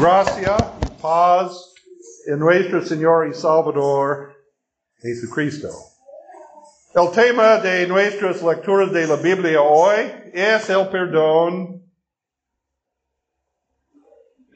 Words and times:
Gracia 0.00 0.56
y 0.80 1.02
paz 1.02 1.74
en 2.28 2.38
nuestro 2.38 2.80
Señor 2.84 3.26
y 3.26 3.34
Salvador 3.34 4.32
Jesucristo. 5.00 5.70
El 6.94 7.10
tema 7.10 7.58
de 7.58 7.84
nuestras 7.88 8.40
lecturas 8.40 8.92
de 8.92 9.08
la 9.08 9.16
Biblia 9.16 9.60
hoy 9.60 9.96
es 10.32 10.70
el 10.70 10.86
perdón 10.86 11.82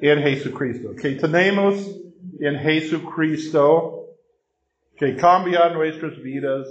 en 0.01 0.19
Jesucristo, 0.21 0.95
que 0.95 1.17
tenemos 1.17 1.91
en 2.39 2.59
Jesucristo, 2.61 4.11
que 4.97 5.17
cambia 5.17 5.71
nuestras 5.71 6.23
vidas 6.23 6.69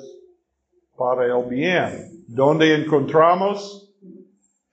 para 0.97 1.25
el 1.25 1.43
bien, 1.49 2.23
donde 2.25 2.73
encontramos 2.73 3.93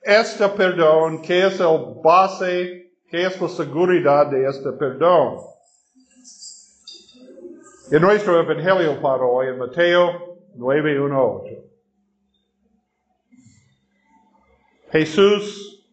este 0.02 0.48
perdón 0.50 1.20
que 1.20 1.46
es 1.46 1.58
el 1.58 2.00
base, 2.02 2.77
que 3.10 3.24
es 3.24 3.40
la 3.40 3.48
seguridad 3.48 4.26
de 4.30 4.46
este 4.46 4.72
perdón. 4.72 5.38
En 7.90 8.02
nuestro 8.02 8.38
Evangelio 8.38 9.00
para 9.00 9.24
hoy, 9.24 9.48
en 9.48 9.58
Mateo 9.58 10.36
9.1.8. 10.56 11.64
Jesús 14.90 15.86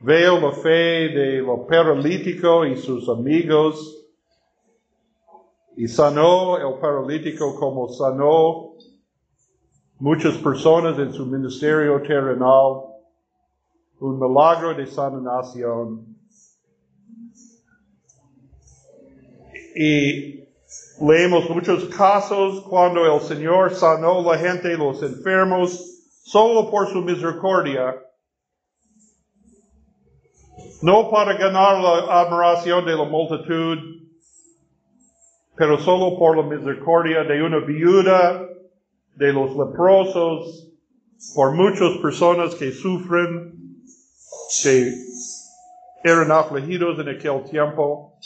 veo 0.00 0.40
la 0.40 0.52
fe 0.52 1.08
de 1.08 1.38
lo 1.42 1.66
paralítico 1.66 2.64
y 2.66 2.76
sus 2.76 3.08
amigos 3.08 4.06
y 5.76 5.88
sanó 5.88 6.56
el 6.56 6.78
paralítico 6.78 7.54
como 7.58 7.88
sanó 7.88 8.74
muchas 9.98 10.36
personas 10.38 10.98
en 10.98 11.12
su 11.12 11.26
ministerio 11.26 12.00
terrenal, 12.02 12.82
un 14.00 14.20
milagro 14.20 14.74
de 14.74 14.86
sanación. 14.86 16.13
Y 19.74 20.44
leemos 21.00 21.50
muchos 21.50 21.84
casos 21.86 22.62
cuando 22.68 23.04
el 23.12 23.20
Señor 23.20 23.74
sanó 23.74 24.22
la 24.22 24.38
gente, 24.38 24.76
los 24.76 25.02
enfermos, 25.02 25.94
solo 26.22 26.70
por 26.70 26.90
su 26.90 27.02
misericordia, 27.02 27.96
no 30.82 31.10
para 31.10 31.34
ganar 31.34 31.80
la 31.80 32.20
admiración 32.20 32.84
de 32.84 32.96
la 32.96 33.04
multitud, 33.04 33.78
pero 35.56 35.78
solo 35.78 36.18
por 36.18 36.36
la 36.36 36.42
misericordia 36.42 37.24
de 37.24 37.42
una 37.42 37.58
viuda, 37.58 38.48
de 39.16 39.32
los 39.32 39.50
leprosos, 39.56 40.68
por 41.34 41.52
muchas 41.52 41.98
personas 42.02 42.54
que 42.56 42.72
sufren, 42.72 43.54
que 44.62 44.92
eran 46.02 46.30
afligidos 46.32 46.98
en 46.98 47.08
aquel 47.08 47.44
tiempo. 47.44 48.18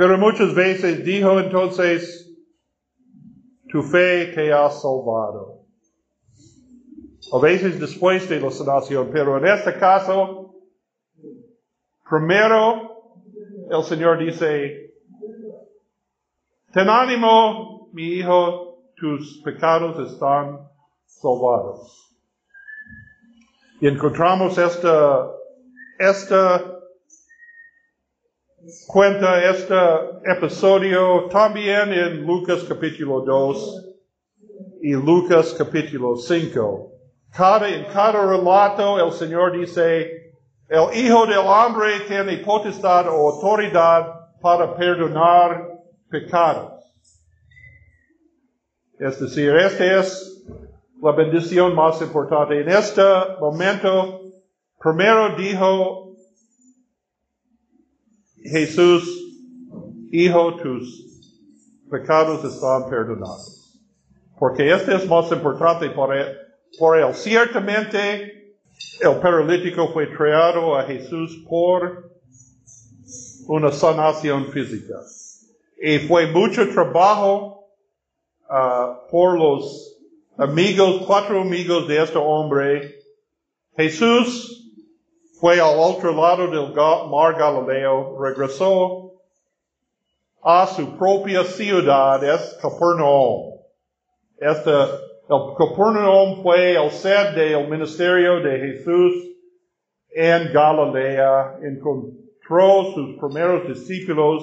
Pero 0.00 0.16
muchas 0.16 0.54
veces 0.54 1.04
dijo 1.04 1.38
entonces, 1.38 2.26
tu 3.68 3.82
fe 3.82 4.32
te 4.34 4.50
ha 4.50 4.70
salvado. 4.70 5.66
A 7.30 7.38
veces 7.38 7.78
después 7.78 8.26
de 8.26 8.40
la 8.40 8.50
sanación, 8.50 9.10
pero 9.12 9.36
en 9.36 9.46
este 9.46 9.78
caso, 9.78 10.54
primero 12.08 13.12
el 13.70 13.82
Señor 13.82 14.24
dice, 14.24 14.94
ten 16.72 16.88
ánimo, 16.88 17.90
mi 17.92 18.04
hijo, 18.04 18.82
tus 18.96 19.42
pecados 19.44 20.10
están 20.10 20.66
salvados. 21.04 22.16
Y 23.82 23.86
encontramos 23.86 24.56
esta, 24.56 25.30
esta 25.98 26.79
cuenta 28.86 29.42
este 29.50 29.74
episodio 30.24 31.26
también 31.30 31.92
en 31.92 32.26
Lucas 32.26 32.64
capítulo 32.68 33.22
2 33.22 33.86
y 34.82 34.92
Lucas 34.92 35.54
capítulo 35.56 36.16
5. 36.16 36.92
Cada, 37.32 37.68
en 37.68 37.84
cada 37.86 38.26
relato 38.26 38.98
el 38.98 39.12
Señor 39.12 39.58
dice, 39.58 40.34
el 40.68 40.94
Hijo 40.94 41.26
del 41.26 41.38
Hombre 41.38 42.00
tiene 42.06 42.38
potestad 42.38 43.08
o 43.08 43.30
autoridad 43.30 44.28
para 44.40 44.74
perdonar 44.74 45.68
pecados. 46.10 46.72
Es 48.98 49.18
decir, 49.20 49.54
esta 49.56 50.00
es 50.00 50.44
la 51.00 51.12
bendición 51.12 51.74
más 51.74 52.00
importante. 52.02 52.60
En 52.60 52.68
este 52.68 53.02
momento, 53.40 54.20
primero 54.78 55.34
dijo 55.36 56.09
Jesús, 58.42 59.16
Hijo, 60.12 60.56
tus 60.56 61.06
pecados 61.88 62.44
están 62.44 62.88
perdonados. 62.88 63.78
Porque 64.38 64.72
este 64.72 64.96
es 64.96 65.06
más 65.06 65.30
importante 65.30 65.88
por 65.90 66.16
él. 66.16 67.14
Ciertamente, 67.14 68.56
el 69.00 69.16
paralítico 69.20 69.92
fue 69.92 70.06
traído 70.08 70.76
a 70.76 70.84
Jesús 70.84 71.44
por 71.48 72.10
una 73.46 73.70
sanación 73.70 74.46
física. 74.46 74.96
Y 75.80 75.98
fue 76.00 76.26
mucho 76.26 76.68
trabajo 76.70 77.66
uh, 78.48 79.08
por 79.10 79.38
los 79.38 79.96
amigos, 80.36 81.04
cuatro 81.06 81.42
amigos 81.42 81.86
de 81.86 82.02
este 82.02 82.18
hombre. 82.18 82.96
Jesús 83.76 84.69
fue 85.40 85.58
al 85.58 85.78
otro 85.78 86.12
lado 86.12 86.48
del 86.48 86.74
mar 86.74 87.34
Galileo, 87.34 88.18
regresó 88.20 89.14
a 90.42 90.66
su 90.66 90.98
propia 90.98 91.44
ciudad, 91.44 92.22
es 92.22 92.58
Capernaum. 92.60 93.54
Este, 94.38 94.70
el 94.70 95.54
Capernaum 95.56 96.42
fue 96.42 96.74
el 96.74 96.90
sede 96.90 97.50
del 97.50 97.68
ministerio 97.70 98.40
de 98.40 98.58
Jesús 98.58 99.30
en 100.10 100.52
Galilea. 100.52 101.58
Encontró 101.62 102.92
sus 102.94 103.18
primeros 103.18 103.66
discípulos 103.66 104.42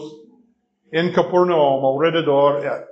en 0.92 1.12
Capernaum 1.14 1.86
alrededor. 1.86 2.88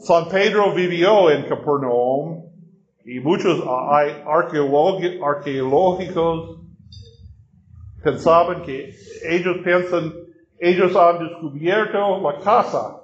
San 0.00 0.28
Pedro 0.28 0.74
vivió 0.74 1.30
en 1.30 1.44
Capernaum 1.44 2.49
y 3.04 3.20
muchos 3.20 3.62
hay 3.90 4.22
arqueológicos 4.26 6.60
pensaban 8.02 8.62
que 8.62 8.94
ellos 9.22 9.58
piensan, 9.62 10.12
ellos 10.58 10.96
han 10.96 11.26
descubierto 11.26 12.20
la 12.20 12.38
casa 12.40 13.02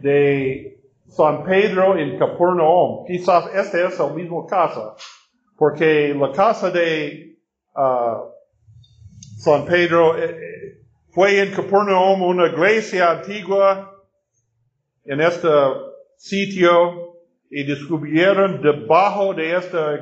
de 0.00 0.80
San 1.08 1.44
Pedro 1.44 1.98
en 1.98 2.18
Capernaum. 2.18 3.04
Quizás 3.06 3.52
esta 3.54 3.88
es 3.88 3.98
la 3.98 4.06
misma 4.08 4.46
casa, 4.48 4.94
porque 5.56 6.14
la 6.14 6.32
casa 6.32 6.70
de 6.70 7.36
uh, 7.74 8.30
San 9.38 9.64
Pedro 9.64 10.16
eh, 10.16 10.24
eh, 10.24 10.82
fue 11.10 11.40
en 11.40 11.52
Capernaum 11.52 12.22
una 12.22 12.46
iglesia 12.46 13.10
antigua 13.10 13.92
en 15.04 15.20
este 15.20 15.48
sitio 16.16 17.09
y 17.50 17.64
descubrieron 17.64 18.62
debajo 18.62 19.34
de 19.34 19.56
esta, 19.56 19.96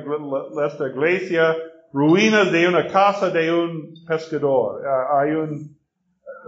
esta 0.67 0.87
iglesia 0.87 1.57
ruinas 1.91 2.51
de 2.51 2.67
una 2.67 2.87
casa 2.87 3.31
de 3.31 3.51
un 3.51 3.93
pescador. 4.07 4.85
Ah, 4.85 5.21
hay 5.21 5.31
un, 5.31 5.75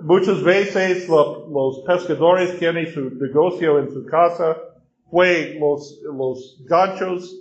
muchas 0.04 0.44
veces 0.44 1.10
los 1.10 1.84
pescadores 1.88 2.58
tienen 2.60 2.94
su 2.94 3.10
negocio 3.16 3.80
en 3.80 3.92
su 3.92 4.06
casa, 4.06 4.56
fue 5.10 5.58
los, 5.60 6.00
los 6.04 6.64
ganchos 6.68 7.36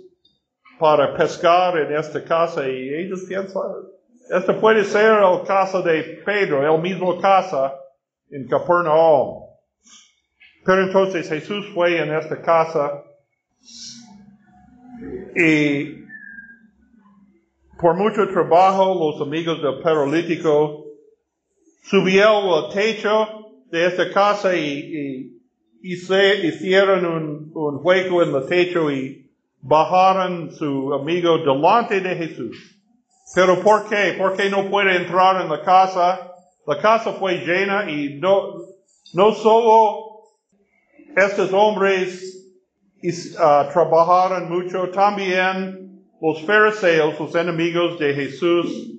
para 0.79 1.15
pescar 1.15 1.77
en 1.77 1.95
esta 1.95 2.23
casa 2.23 2.67
y 2.67 2.89
ellos 2.95 3.25
piensan, 3.27 3.61
esta 4.35 4.59
puede 4.59 4.83
ser 4.83 5.19
el 5.19 5.43
casa 5.45 5.81
de 5.81 6.21
Pedro, 6.25 6.65
el 6.65 6.81
mismo 6.81 7.21
casa 7.21 7.75
en 8.31 8.47
Capernaum. 8.47 9.45
Pero 10.65 10.83
entonces 10.83 11.29
Jesús 11.29 11.67
fue 11.73 11.99
en 12.01 12.13
esta 12.13 12.41
casa 12.41 13.03
y 15.35 16.01
por 17.79 17.95
mucho 17.95 18.27
trabajo, 18.27 18.93
los 18.93 19.21
amigos 19.27 19.61
del 19.61 19.79
paralítico 19.81 20.85
subieron 21.83 22.49
al 22.49 22.73
techo 22.73 23.27
de 23.71 23.87
esta 23.87 24.11
casa 24.11 24.55
y, 24.55 25.39
y, 25.81 25.95
se 25.95 26.45
hicieron 26.45 27.05
un, 27.05 27.51
un 27.53 27.79
hueco 27.81 28.21
en 28.21 28.35
el 28.35 28.45
techo 28.45 28.91
y 28.91 29.31
bajaron 29.61 30.51
su 30.51 30.93
amigo 30.93 31.39
delante 31.39 32.01
de 32.01 32.15
Jesús. 32.15 32.77
Pero 33.33 33.61
¿por 33.61 33.87
qué? 33.87 34.15
Porque 34.17 34.49
no 34.49 34.69
puede 34.69 34.97
entrar 34.97 35.41
en 35.41 35.49
la 35.49 35.61
casa. 35.63 36.33
La 36.67 36.77
casa 36.79 37.13
fue 37.13 37.37
llena 37.45 37.89
y 37.89 38.19
no, 38.19 38.57
no 39.13 39.31
solo 39.33 40.11
estos 41.15 41.51
hombres 41.53 42.40
uh, 43.03 43.71
trabajaron 43.71 44.49
mucho. 44.49 44.89
También 44.91 46.05
los 46.21 46.43
fariseos, 46.45 47.19
los 47.19 47.35
enemigos 47.35 47.99
de 47.99 48.13
Jesús, 48.13 48.91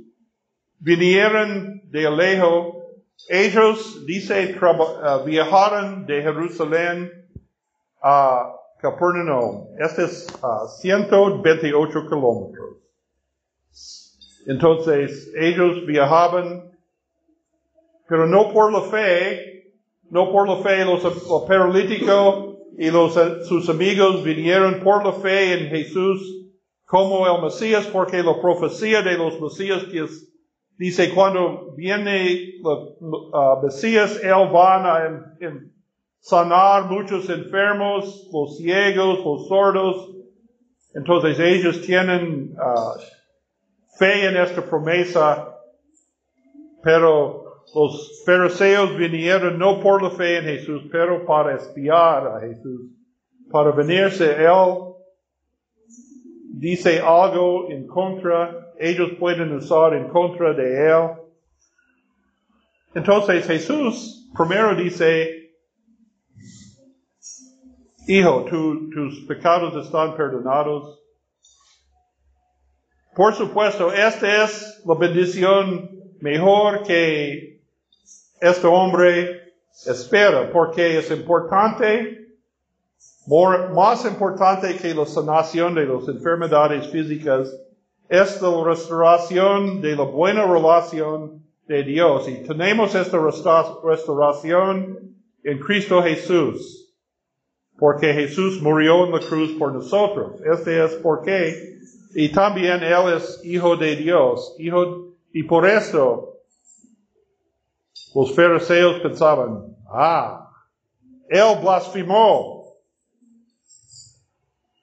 vinieron 0.79 1.83
de 1.91 2.11
lejos, 2.11 2.77
ellos, 3.29 4.05
dice, 4.07 4.57
uh, 4.61 5.25
viajaron 5.25 6.05
de 6.07 6.23
Jerusalén 6.23 7.11
a 8.03 8.53
Capernaum. 8.81 9.69
Este 9.79 10.05
es 10.05 10.27
uh, 10.43 10.67
128 10.81 12.09
kilómetros. 12.09 12.79
Entonces, 14.47 15.33
ellos 15.37 15.87
viajaban, 15.87 16.73
pero 18.09 18.27
no 18.27 18.53
por 18.53 18.73
la 18.73 18.83
fe, 18.91 19.73
no 20.11 20.33
por 20.33 20.49
la 20.49 20.57
fe, 20.57 20.85
los 20.85 21.45
paralíticos 21.47 22.52
y 22.79 22.91
los, 22.91 23.15
sus 23.47 23.69
amigos 23.69 24.25
vinieron 24.25 24.81
por 24.81 25.05
la 25.05 25.13
fe 25.13 25.55
en 25.55 25.69
Jesús 25.71 26.49
como 26.87 27.27
el 27.27 27.43
Mesías, 27.43 27.87
porque 27.87 28.23
la 28.23 28.41
profecía 28.41 29.03
de 29.03 29.17
los 29.17 29.41
Mesías 29.41 29.85
dice 30.77 31.15
cuando 31.15 31.75
viene 31.75 32.27
el 32.27 32.61
uh, 32.65 33.63
Mesías, 33.65 34.21
él 34.23 34.49
van 34.53 34.87
a 34.87 35.07
en- 35.41 35.73
sanar 36.21 36.91
muchos 36.91 37.29
enfermos, 37.31 38.29
los 38.33 38.57
ciegos, 38.57 39.25
los 39.25 39.49
sordos. 39.49 40.11
Entonces 40.95 41.39
ellos 41.41 41.81
tienen 41.83 42.55
uh, 42.59 43.01
fe 43.99 44.27
en 44.27 44.37
esta 44.37 44.63
promesa, 44.63 45.57
pero 46.83 47.42
los 47.75 48.23
fariseos 48.27 48.97
vinieron 48.97 49.59
no 49.59 49.81
por 49.81 50.03
la 50.03 50.11
fe 50.11 50.39
en 50.39 50.45
Jesús, 50.45 50.83
pero 50.91 51.25
para 51.25 51.57
espiar 51.57 52.27
a 52.27 52.41
Jesús, 52.41 52.91
para 53.51 53.71
venirse 53.73 54.33
él 54.45 54.93
dice 56.55 57.01
algo 57.01 57.71
en 57.71 57.87
contra, 57.87 58.73
ellos 58.79 59.13
pueden 59.19 59.53
usar 59.55 59.95
en 59.95 60.09
contra 60.09 60.53
de 60.53 60.89
él. 60.91 61.11
Entonces 62.95 63.47
Jesús 63.47 64.31
primero 64.37 64.75
dice, 64.77 65.39
Hijo, 68.09 68.45
tu- 68.51 68.91
tus 68.91 69.25
pecados 69.29 69.87
están 69.87 70.17
perdonados. 70.17 71.01
Por 73.15 73.33
supuesto, 73.35 73.93
esta 73.93 74.45
es 74.45 74.83
la 74.85 74.95
bendición 74.99 75.89
mejor 76.21 76.83
que 76.83 77.52
este 78.43 78.67
hombre 78.67 79.55
espera, 79.87 80.51
porque 80.53 80.99
es 80.99 81.11
importante, 81.11 82.29
más 83.73 84.05
importante 84.05 84.77
que 84.77 84.95
la 84.95 85.07
sanación 85.07 85.75
de 85.75 85.87
las 85.87 86.09
enfermedades 86.09 86.89
físicas, 86.89 87.55
es 88.09 88.43
la 88.43 88.65
restauración 88.65 89.81
de 89.81 89.97
la 89.97 90.05
buena 90.05 90.45
relación 90.45 91.43
de 91.67 91.83
Dios. 91.85 92.29
Y 92.29 92.43
tenemos 92.47 92.95
esta 92.95 93.17
resta- 93.17 93.81
restauración 93.83 95.15
en 95.45 95.59
Cristo 95.61 96.03
Jesús 96.03 96.81
porque 97.79 98.13
Jesús 98.13 98.61
murió 98.61 99.07
en 99.07 99.13
la 99.13 99.21
cruz 99.21 99.53
por 99.59 99.73
nosotros. 99.73 100.41
Este 100.45 100.85
es 100.85 100.93
por 100.97 101.23
qué. 101.23 101.79
Y 102.15 102.31
también 102.31 102.83
Él 102.83 103.15
es 103.17 103.41
hijo 103.45 103.77
de 103.77 103.97
Dios, 103.97 104.55
hijo, 104.59 105.15
y 105.33 105.43
por 105.45 105.67
esto 105.67 106.32
los 108.15 108.35
fariseos 108.35 109.01
pensaban, 109.01 109.75
ah, 109.89 110.51
Él 111.29 111.59
blasfemó. 111.63 112.63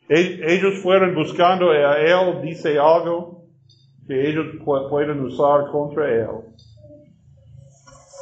E- 0.10 0.40
Ellos 0.44 0.82
fueron 0.82 1.14
buscando 1.16 1.70
a 1.72 1.98
Él, 2.00 2.42
dice 2.42 2.80
algo 2.80 3.46
que 4.08 4.30
ellos 4.30 4.48
pu- 4.66 4.90
pueden 4.90 5.20
usar 5.22 5.70
contra 5.72 6.10
Él. 6.10 6.30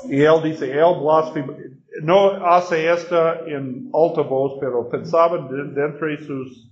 Y 0.09 0.21
Él 0.21 0.41
dice, 0.43 0.71
Él 0.71 0.99
blasfemó. 1.01 1.53
No 2.03 2.45
hace 2.45 2.91
esta 2.91 3.39
en 3.47 3.89
alta 3.93 4.21
voz, 4.21 4.57
pero 4.59 4.87
pensaban 4.89 5.47
de, 5.47 5.81
de 5.81 6.17
sus 6.25 6.69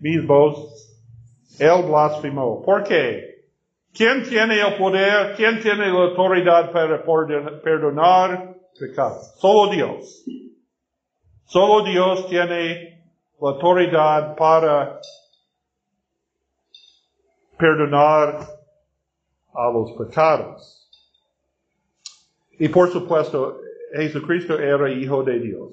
mismos, 0.00 0.96
Él 1.58 1.82
blasfemó. 1.86 2.62
¿Por 2.62 2.84
qué? 2.84 3.27
¿Quién 3.94 4.22
tiene 4.28 4.60
el 4.60 4.76
poder? 4.76 5.34
¿Quién 5.36 5.60
tiene 5.60 5.88
la 5.88 6.04
autoridad 6.04 6.70
para 6.72 7.04
perdon- 7.04 7.60
perdonar 7.62 8.54
pecados? 8.78 9.34
Solo 9.38 9.72
Dios. 9.72 10.24
Solo 11.46 11.84
Dios 11.84 12.28
tiene 12.28 13.02
la 13.40 13.48
autoridad 13.50 14.36
para 14.36 15.00
perdonar 17.58 18.38
a 19.54 19.70
los 19.72 19.92
pecados. 19.92 20.88
Y 22.58 22.68
por 22.68 22.90
supuesto, 22.90 23.60
Jesucristo 23.94 24.58
era 24.58 24.90
hijo 24.90 25.22
de 25.22 25.38
Dios. 25.38 25.72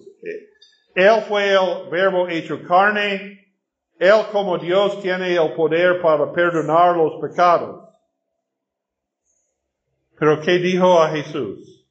Él 0.95 1.21
fue 1.27 1.51
el 1.53 1.89
verbo 1.89 2.27
hecho 2.29 2.63
carne. 2.67 3.45
Él 3.99 4.21
como 4.31 4.57
Dios 4.57 5.01
tiene 5.01 5.35
el 5.35 5.53
poder 5.53 6.01
para 6.01 6.31
perdonar 6.31 6.95
los 6.95 7.21
pecados. 7.21 7.84
Pero 10.17 10.41
¿qué 10.41 10.59
dijo 10.59 11.01
a 11.01 11.09
Jesús? 11.09 11.85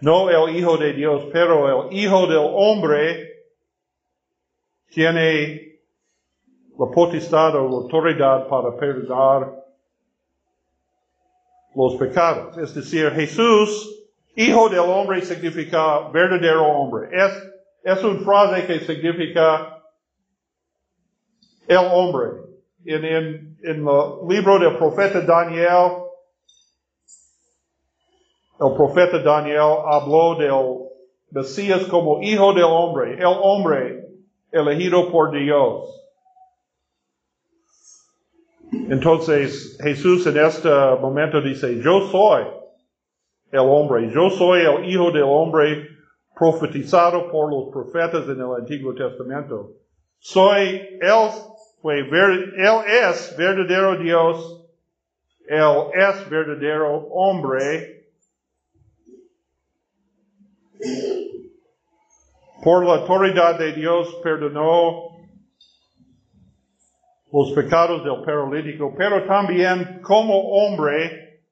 No 0.00 0.28
el 0.28 0.56
hijo 0.56 0.76
de 0.76 0.92
Dios, 0.92 1.28
pero 1.32 1.88
el 1.88 1.96
hijo 1.96 2.26
del 2.26 2.50
hombre 2.52 3.44
tiene 4.90 5.80
la 6.78 6.86
potestad 6.86 7.56
o 7.56 7.68
la 7.68 7.76
autoridad 7.76 8.46
para 8.48 8.76
perdonar 8.76 9.64
los 11.74 11.96
pecados. 11.96 12.58
Es 12.58 12.74
decir, 12.74 13.10
Jesús, 13.12 14.06
hijo 14.34 14.68
del 14.68 14.80
hombre, 14.80 15.22
significa 15.22 16.08
verdadero 16.10 16.66
hombre. 16.66 17.08
Es, 17.12 17.32
es 17.82 18.04
una 18.04 18.20
frase 18.20 18.66
que 18.66 18.80
significa 18.80 19.82
el 21.66 21.78
hombre. 21.78 22.46
En, 22.88 23.04
el 23.62 23.84
libro 24.28 24.58
del 24.60 24.76
profeta 24.78 25.20
Daniel, 25.20 26.04
el 28.60 28.74
profeta 28.76 29.18
Daniel 29.18 29.78
habló 29.86 30.36
del 30.36 30.86
Mesías 31.30 31.84
como 31.86 32.22
hijo 32.22 32.52
del 32.52 32.64
hombre, 32.64 33.14
el 33.14 33.26
hombre 33.26 34.06
elegido 34.52 35.10
por 35.10 35.32
Dios. 35.32 35.84
Entonces 38.72 39.76
Jesús 39.82 40.26
en 40.28 40.38
este 40.38 40.68
momento 41.00 41.40
dice, 41.40 41.80
yo 41.82 42.08
soy 42.08 42.44
el 43.50 43.60
hombre, 43.60 44.10
yo 44.12 44.30
soy 44.30 44.60
el 44.60 44.88
hijo 44.88 45.10
del 45.10 45.24
hombre 45.24 45.88
profetizado 46.36 47.30
por 47.32 47.50
los 47.50 47.72
profetas 47.72 48.28
en 48.28 48.40
el 48.40 48.54
Antiguo 48.60 48.94
Testamento. 48.94 49.72
Soy, 50.18 50.98
él 51.00 51.30
él 51.90 52.52
es 52.86 53.36
verdadero 53.36 53.98
Dios, 53.98 54.64
él 55.48 55.76
es 55.94 56.28
verdadero 56.28 57.08
hombre. 57.10 58.04
Por 62.62 62.84
la 62.84 62.94
autoridad 62.96 63.58
de 63.58 63.72
Dios 63.72 64.18
perdonó 64.22 65.16
los 67.32 67.52
pecados 67.52 68.02
del 68.04 68.24
paralítico, 68.24 68.94
pero 68.96 69.26
también 69.26 70.00
como 70.02 70.38
hombre, 70.38 71.42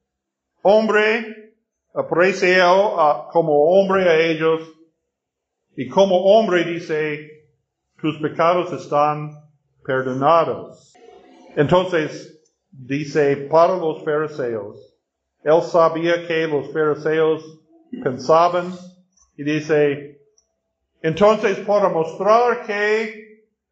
hombre, 0.63 1.55
aparece 1.95 2.57
él 2.57 2.91
como 3.33 3.53
hombre 3.65 4.09
a 4.09 4.19
ellos, 4.19 4.61
y 5.77 5.89
como 5.89 6.17
hombre 6.17 6.65
dice, 6.65 7.29
tus 8.01 8.19
pecados 8.19 8.73
están 8.73 9.44
perdonados. 9.85 10.95
Entonces, 11.57 12.43
dice, 12.71 13.37
para 13.51 13.77
los 13.77 14.03
fariseos, 14.05 14.97
él 15.43 15.63
sabía 15.63 16.27
que 16.27 16.47
los 16.47 16.73
fariseos 16.73 17.61
pensaban, 18.03 18.73
y 19.37 19.45
dice, 19.45 20.21
entonces 21.03 21.59
para 21.61 21.89
mostrar 21.89 22.65
que 22.67 23.25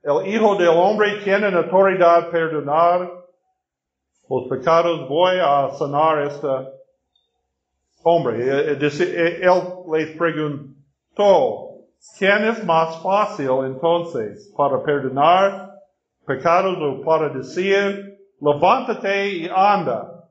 el 0.02 0.26
Hijo 0.26 0.56
del 0.56 0.68
Hombre 0.68 1.20
tiene 1.22 1.46
autoridad 1.46 2.30
perdonar 2.30 3.10
los 4.28 4.48
pecados, 4.48 5.08
voy 5.08 5.36
a 5.40 5.70
sanar 5.78 6.18
a 6.18 6.26
este 6.26 6.48
hombre. 8.02 8.38
Eh, 8.40 8.72
eh, 8.72 8.90
eh, 9.00 9.40
Él 9.42 9.62
les 9.92 10.16
preguntó, 10.16 11.84
¿quién 12.18 12.44
es 12.46 12.64
más 12.64 13.00
fácil 13.02 13.50
entonces 13.64 14.52
para 14.56 14.82
perdonar 14.82 15.71
pecados 16.26 16.76
o 16.80 17.04
para 17.04 17.28
decir, 17.30 18.18
levántate 18.40 19.28
y 19.28 19.48
anda? 19.48 20.28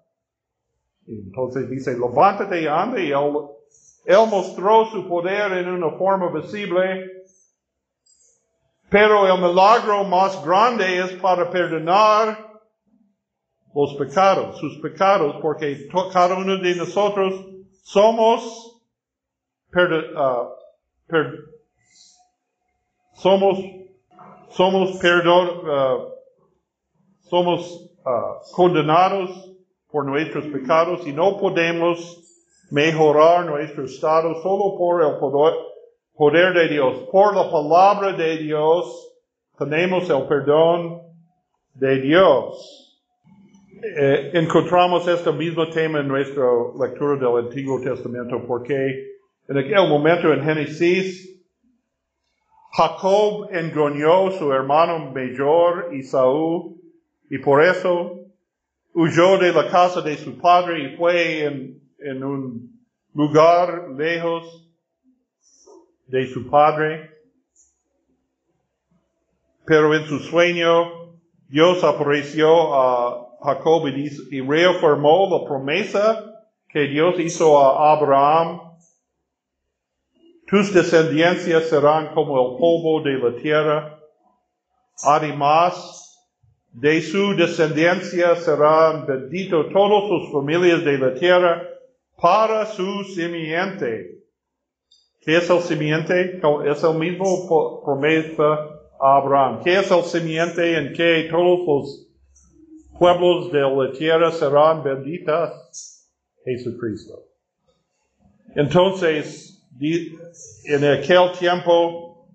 Entonces 1.08 1.70
dice, 1.70 1.94
levántate 1.98 2.62
y 2.62 2.68
anda 2.68 3.00
y 3.00 3.12
él, 3.12 3.34
él 4.06 4.28
mostró 4.30 4.86
su 4.86 5.08
poder 5.08 5.52
en 5.54 5.70
una 5.70 5.92
forma 5.98 6.32
visible 6.32 7.22
pero 8.92 9.26
el 9.26 9.42
milagro 9.42 10.04
más 10.04 10.44
grande 10.44 11.00
es 11.00 11.14
para 11.14 11.50
perdonar 11.50 12.60
los 13.74 13.94
pecados, 13.94 14.60
sus 14.60 14.80
pecados, 14.80 15.38
porque 15.42 15.88
cada 16.12 16.36
uno 16.36 16.58
de 16.58 16.76
nosotros 16.76 17.34
somos, 17.84 18.82
uh, 19.74 20.50
somos, 23.14 23.60
somos 24.51 24.98
perdón, 25.00 25.50
uh, 25.65 26.12
somos 27.29 27.91
uh, 28.05 28.53
condenados 28.53 29.29
por 29.89 30.05
nuestros 30.05 30.46
pecados 30.48 31.05
y 31.05 31.13
no 31.13 31.38
podemos 31.38 32.22
mejorar 32.72 33.46
nuestro 33.46 33.86
estado 33.86 34.41
solo 34.41 34.77
por 34.77 35.03
el 35.03 35.20
poder, 35.20 35.53
poder 36.15 36.53
de 36.53 36.70
Dios. 36.70 37.08
Por 37.12 37.36
la 37.36 37.51
palabra 37.51 38.13
de 38.13 38.38
Dios 38.38 39.12
tenemos 39.58 40.10
el 40.10 40.24
perdón 40.27 41.01
de 41.74 42.01
Dios. 42.01 42.77
Eh, 43.84 44.31
encontramos 44.34 45.08
este 45.08 45.31
mismo 45.31 45.67
tema 45.70 46.00
en 46.00 46.08
nuestra 46.08 46.46
lectura 46.79 47.15
del 47.15 47.46
Antiguo 47.46 47.81
Testamento 47.81 48.43
porque 48.48 49.17
en 49.48 49.58
aquel 49.58 49.89
momento 49.89 50.31
en 50.31 50.43
Génesis, 50.43 51.41
Jacob 52.74 53.50
engañó 53.51 54.32
su 54.32 54.51
hermano 54.54 55.12
mayor 55.12 55.94
Isaú 55.94 56.82
y 57.30 57.38
por 57.40 57.62
eso 57.63 58.22
huyó 58.94 59.38
de 59.38 59.51
la 59.51 59.70
casa 59.70 60.01
de 60.01 60.16
su 60.16 60.38
padre 60.38 60.84
y 60.84 60.96
fue 60.96 61.46
en, 62.00 62.24
un 62.24 62.82
lugar 63.13 63.90
lejos 63.98 64.70
de 66.08 66.28
su 66.28 66.50
padre. 66.50 67.12
Pero 69.66 69.94
en 69.94 70.06
su 70.06 70.20
sueño 70.20 71.20
Dios 71.50 71.84
apareció 71.84 72.74
a 72.74 73.38
Jacob 73.44 73.88
y 73.88 74.42
reafirmó 74.42 75.28
la 75.30 75.46
promesa 75.46 76.32
que 76.70 76.88
Dios 76.88 77.20
hizo 77.20 77.60
a 77.60 77.92
Abraham. 77.92 78.71
Tus 80.51 80.74
descendencias 80.74 81.70
serán 81.70 82.13
como 82.13 82.34
el 82.34 82.58
polvo 82.58 83.01
de 83.01 83.17
la 83.17 83.41
tierra. 83.41 84.00
Además, 85.01 86.13
de 86.74 87.01
su 87.01 87.38
descendencia 87.38 88.36
serán 88.36 89.05
benditos 89.05 89.67
todas 89.72 90.10
sus 90.10 90.34
familias 90.34 90.84
de 90.84 90.98
la 90.98 91.13
tierra 91.13 91.63
para 92.17 92.65
su 92.65 93.05
simiente. 93.15 94.25
¿Qué 95.22 95.38
es 95.38 95.50
el 95.50 95.62
simiente? 95.62 96.41
Es 96.65 96.84
el 96.84 96.96
mismo 96.96 97.81
promesa 97.86 98.43
a 99.00 99.17
Abraham. 99.20 99.62
¿Qué 99.63 99.79
es 99.79 99.89
el 99.89 100.03
simiente 100.03 100.77
en 100.77 100.91
que 100.91 101.29
todos 101.31 101.65
los 101.65 102.12
pueblos 103.00 103.53
de 103.53 103.62
la 103.62 103.91
tierra 103.98 104.31
serán 104.34 104.84
benditas? 104.84 106.12
Jesucristo. 106.43 107.24
Entonces, 108.53 109.50
en 109.80 110.86
aquel 110.86 111.32
tiempo, 111.38 112.28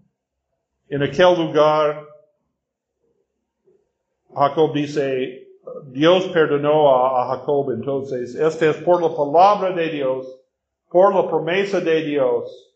en 0.89 1.03
aquel 1.03 1.37
lugar, 1.37 2.05
Jacob 4.35 4.73
dice, 4.73 5.49
Dios 5.85 6.27
perdonó 6.27 6.95
a, 6.95 7.37
Jacob, 7.37 7.71
entonces, 7.71 8.35
este 8.35 8.71
es 8.71 8.77
por 8.77 9.03
la 9.03 9.15
palabra 9.15 9.71
de 9.75 9.89
Dios, 9.91 10.27
por 10.91 11.15
la 11.15 11.29
promesa 11.29 11.81
de 11.81 12.03
Dios, 12.05 12.75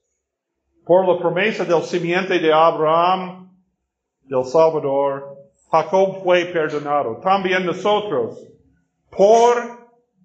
por 0.84 1.06
la 1.06 1.18
promesa 1.18 1.64
del 1.64 1.82
simiente 1.82 2.38
de 2.38 2.52
Abraham, 2.52 3.50
del 4.22 4.44
Salvador, 4.44 5.36
Jacob 5.70 6.22
fue 6.22 6.46
perdonado. 6.46 7.18
También 7.18 7.64
nosotros, 7.64 8.38
por 9.10 9.56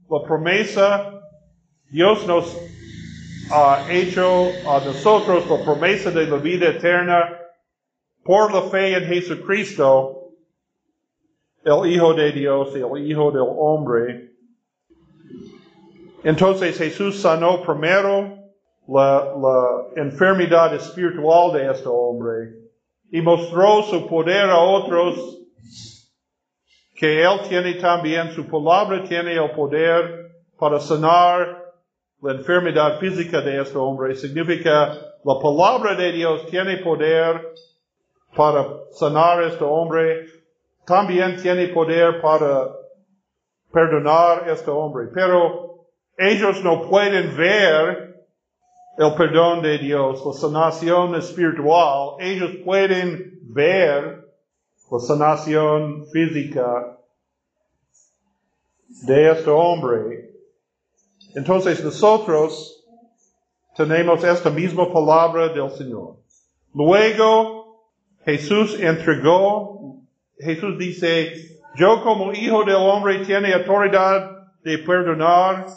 la 0.10 0.24
promesa, 0.26 1.22
Dios 1.92 2.26
nos 2.26 2.58
ha 3.52 3.86
hecho 3.92 4.50
a 4.68 4.84
nosotros 4.84 5.50
la 5.50 5.64
promesa 5.64 6.12
de 6.12 6.26
la 6.26 6.38
vida 6.38 6.70
eterna 6.70 7.38
por 8.24 8.54
la 8.54 8.64
fe 8.70 8.96
en 8.96 9.06
Jesucristo 9.06 10.26
el 11.64 11.92
Hijo 11.92 12.14
de 12.14 12.32
Dios, 12.32 12.76
el 12.76 13.10
Hijo 13.10 13.32
del 13.32 13.46
Hombre. 13.48 14.32
Entonces 16.24 16.78
Jesús 16.78 17.22
sanó 17.22 17.62
primero 17.62 18.38
la, 18.88 19.88
enfermedad 19.96 20.74
espiritual 20.76 21.54
de 21.54 21.72
este 21.72 21.88
hombre 21.88 22.54
y 23.12 23.22
mostró 23.22 23.84
su 23.84 24.08
poder 24.08 24.50
a 24.50 24.60
otros 24.60 25.42
que 26.96 27.24
Él 27.24 27.40
tiene 27.50 27.74
también, 27.76 28.32
su 28.32 28.48
palabra 28.48 29.04
tiene 29.04 29.34
el 29.34 29.52
poder 29.52 30.32
para 30.58 30.80
sanar 30.80 31.65
la 32.26 32.34
enfermedad 32.34 33.00
física 33.00 33.42
de 33.42 33.62
este 33.62 33.78
hombre. 33.78 34.16
Significa 34.16 34.98
la 35.24 35.40
palabra 35.40 35.96
de 35.96 36.12
Dios 36.12 36.48
tiene 36.48 36.78
poder 36.78 37.54
para 38.36 38.66
sanar 38.92 39.44
a 39.44 39.48
este 39.48 39.64
hombre 39.64 40.26
también 40.86 41.42
tiene 41.42 41.68
poder 41.70 42.22
para 42.22 42.70
perdonar 43.72 44.48
a 44.48 44.54
este 44.54 44.70
hombre, 44.70 45.08
pero 45.14 45.88
ellos 46.18 46.64
no 46.64 46.88
pueden 46.88 47.36
ver 47.36 48.26
el 48.98 49.14
perdón 49.16 49.62
de 49.62 49.78
Dios, 49.80 50.24
la 50.26 50.34
sanación 50.34 51.16
espiritual, 51.16 52.16
ellos 52.20 52.52
pueden 52.64 53.40
ver 53.42 54.26
la 54.90 55.00
sanación 55.00 56.06
física 56.08 56.98
de 58.88 59.32
este 59.32 59.50
hombre. 59.50 60.35
Entonces 61.36 61.84
nosotros 61.84 62.84
tenemos 63.76 64.24
esta 64.24 64.50
misma 64.50 64.92
palabra 64.92 65.50
del 65.50 65.70
Señor. 65.72 66.18
Luego 66.74 67.86
Jesús 68.26 68.80
entregó 68.80 69.76
Jesús 70.38 70.78
dice, 70.78 71.60
yo 71.76 72.04
como 72.04 72.34
hijo 72.34 72.64
del 72.64 72.76
hombre 72.76 73.26
tiene 73.26 73.54
autoridad 73.54 74.32
de 74.64 74.78
perdonar 74.80 75.68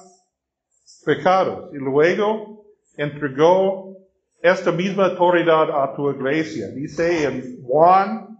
pecados. 1.04 1.72
Y 1.72 1.78
luego 1.78 2.64
entregó 2.96 3.96
esta 4.42 4.72
misma 4.72 5.06
autoridad 5.06 5.70
a 5.70 5.94
tu 5.94 6.10
iglesia. 6.10 6.68
Dice 6.68 7.24
en 7.24 7.62
Juan, 7.62 8.38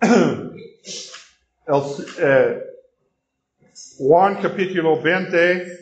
eh, 2.20 2.62
Juan 3.98 4.38
capítulo 4.42 5.00
20, 5.00 5.81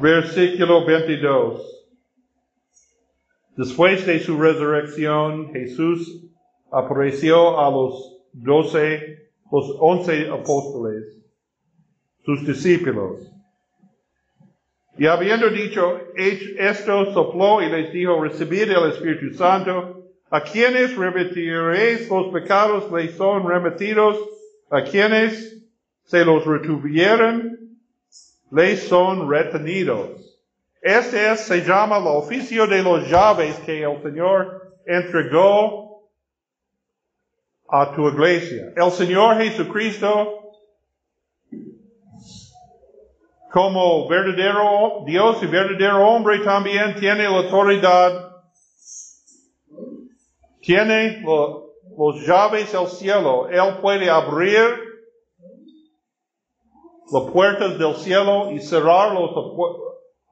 versículo 0.00 0.84
22. 0.84 1.74
Después 3.56 4.04
de 4.06 4.20
su 4.20 4.36
resurrección, 4.36 5.52
Jesús 5.52 6.26
apareció 6.72 7.60
a 7.60 7.70
los 7.70 8.18
doce, 8.32 9.30
los 9.50 9.76
once 9.78 10.28
apóstoles, 10.28 11.04
sus 12.24 12.44
discípulos. 12.46 13.30
Y 14.96 15.06
habiendo 15.06 15.50
dicho 15.50 16.00
esto, 16.16 17.12
sopló 17.12 17.62
y 17.62 17.70
les 17.70 17.92
dijo, 17.92 18.22
recibid 18.22 18.70
el 18.70 18.90
Espíritu 18.90 19.34
Santo. 19.36 20.02
A 20.30 20.42
quienes 20.42 20.96
remitiréis 20.96 22.08
los 22.08 22.32
pecados 22.32 22.90
les 22.90 23.16
son 23.16 23.48
remitidos, 23.48 24.18
a 24.70 24.82
quienes 24.82 25.64
se 26.04 26.24
los 26.24 26.44
retuvieron, 26.44 27.63
les 28.54 28.88
son 28.88 29.28
retenidos. 29.28 30.40
Este 30.80 31.36
se 31.36 31.62
llama 31.62 31.98
el 31.98 32.06
oficio 32.06 32.66
de 32.66 32.82
los 32.82 33.08
llaves 33.08 33.56
que 33.60 33.82
el 33.82 34.02
Señor 34.02 34.76
entregó 34.86 36.08
a 37.68 37.92
tu 37.94 38.08
iglesia. 38.08 38.72
El 38.76 38.92
Señor 38.92 39.38
Jesucristo, 39.38 40.52
como 43.50 44.06
verdadero 44.08 45.04
Dios 45.06 45.42
y 45.42 45.46
verdadero 45.46 46.06
hombre, 46.06 46.40
también 46.40 46.94
tiene 46.96 47.24
la 47.24 47.38
autoridad, 47.38 48.30
tiene 50.60 51.22
los 51.22 52.26
llaves 52.26 52.72
del 52.72 52.86
cielo. 52.86 53.48
Él 53.48 53.78
puede 53.80 54.10
abrir 54.10 54.83
las 57.12 57.30
puertas 57.32 57.78
del 57.78 57.94
cielo 57.96 58.50
y 58.50 58.60
cerrar 58.60 59.12
los, 59.12 59.30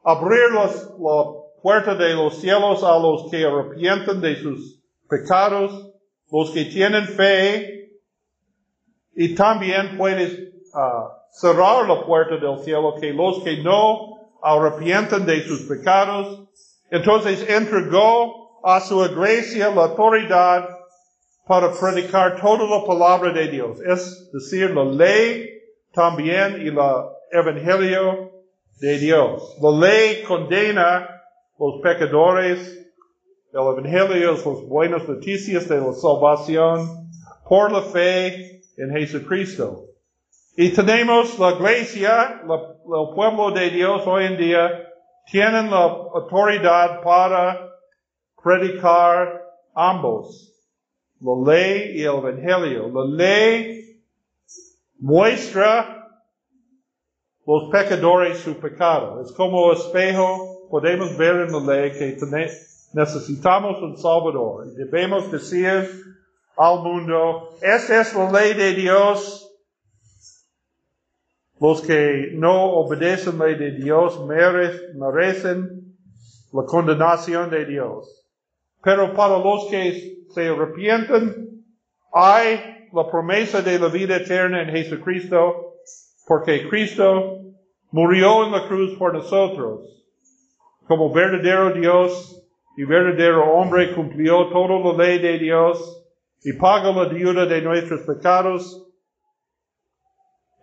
abrir 0.04 0.52
las, 0.54 0.84
la 0.98 1.24
puerta 1.62 1.94
de 1.94 2.14
los 2.14 2.36
cielos 2.36 2.82
a 2.82 2.98
los 2.98 3.30
que 3.30 3.44
arrepienten 3.44 4.20
de 4.20 4.36
sus 4.36 4.80
pecados 5.08 5.92
los 6.32 6.50
que 6.50 6.64
tienen 6.64 7.06
fe, 7.06 7.90
y 9.14 9.34
también 9.34 9.98
puedes 9.98 10.32
ah, 10.74 11.26
cerrar 11.30 11.86
la 11.86 12.06
puerta 12.06 12.38
del 12.38 12.58
cielo, 12.60 12.94
que 12.98 13.12
los 13.12 13.44
que 13.44 13.62
no 13.62 14.32
arrepienten 14.42 15.26
de 15.26 15.42
sus 15.42 15.62
pecados, 15.68 16.48
entonces 16.90 17.46
entregó 17.48 18.60
a 18.64 18.80
su 18.80 19.04
iglesia 19.04 19.70
la 19.70 19.84
autoridad 19.84 20.68
para 21.46 21.70
predicar 21.72 22.40
toda 22.40 22.64
la 22.64 22.86
palabra 22.86 23.32
de 23.32 23.48
Dios, 23.48 23.78
es 23.82 24.30
decir, 24.32 24.70
la 24.70 24.84
ley 24.84 25.50
también 25.92 26.74
la 26.74 27.08
evangelio 27.30 28.30
de 28.80 28.98
Dios. 28.98 29.56
La 29.60 29.70
ley 29.70 30.22
condena 30.22 31.08
los 31.58 31.80
pecadores, 31.82 32.78
el 33.52 33.60
evangelio 33.60 34.34
es 34.34 34.46
las 34.46 34.62
buenas 34.66 35.08
noticias 35.08 35.68
de 35.68 35.78
la 35.78 35.92
salvación 35.92 37.08
por 37.48 37.72
la 37.72 37.82
fe 37.82 38.62
en 38.76 38.90
Jesucristo. 38.90 39.86
Y 40.56 40.70
tenemos 40.70 41.38
la 41.38 41.52
iglesia, 41.52 42.42
el 42.42 43.14
pueblo 43.14 43.50
de 43.52 43.70
Dios 43.70 44.02
hoy 44.06 44.24
en 44.24 44.36
día, 44.36 44.88
tienen 45.30 45.70
la 45.70 45.84
autoridad 45.84 47.02
para 47.02 47.70
predicar 48.42 49.42
ambos, 49.74 50.52
la 51.20 51.52
ley 51.52 51.92
y 51.94 52.02
el 52.02 52.16
evangelio. 52.16 52.88
La 52.88 53.04
ley 53.06 53.91
muestra 55.02 56.08
los 57.44 57.70
pecadores 57.70 58.38
su 58.38 58.56
pecado. 58.58 59.20
Es 59.20 59.32
como 59.32 59.72
espejo, 59.72 60.68
podemos 60.70 61.16
ver 61.16 61.48
en 61.48 61.52
la 61.52 61.74
ley 61.74 61.92
que 61.92 62.16
necesitamos 62.92 63.82
un 63.82 63.98
Salvador. 63.98 64.72
Debemos 64.74 65.30
decir 65.30 65.90
al 66.56 66.82
mundo, 66.82 67.48
esta 67.60 68.00
es 68.00 68.14
la 68.14 68.30
ley 68.30 68.54
de 68.54 68.74
Dios. 68.74 69.50
Los 71.60 71.82
que 71.82 72.30
no 72.34 72.72
obedecen 72.74 73.38
la 73.38 73.46
ley 73.46 73.56
de 73.56 73.72
Dios 73.72 74.24
merecen 74.24 75.96
la 76.52 76.62
condenación 76.64 77.50
de 77.50 77.66
Dios. 77.66 78.24
Pero 78.84 79.14
para 79.14 79.38
los 79.38 79.66
que 79.68 80.26
se 80.30 80.48
arrepienten, 80.48 81.64
hay 82.12 82.81
la 82.92 83.10
promesa 83.10 83.62
de 83.62 83.78
la 83.78 83.88
vida 83.88 84.16
eterna 84.16 84.62
en 84.62 84.70
Jesucristo, 84.70 85.76
porque 86.26 86.68
Cristo 86.68 87.40
murió 87.90 88.44
en 88.44 88.52
la 88.52 88.68
cruz 88.68 88.96
por 88.98 89.14
nosotros. 89.14 90.04
Como 90.86 91.12
verdadero 91.12 91.72
Dios 91.72 92.42
y 92.76 92.84
verdadero 92.84 93.54
hombre 93.54 93.94
cumplió 93.94 94.48
toda 94.48 94.78
la 94.78 95.04
ley 95.04 95.18
de 95.18 95.38
Dios 95.38 96.04
y 96.42 96.52
pagó 96.54 96.92
la 96.92 97.08
deuda 97.08 97.46
de 97.46 97.62
nuestros 97.62 98.02
pecados. 98.02 98.86